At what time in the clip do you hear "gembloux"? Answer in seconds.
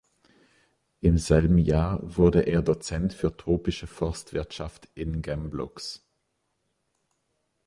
5.21-5.99